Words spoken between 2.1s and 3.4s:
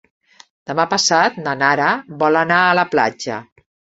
vol anar a la platja.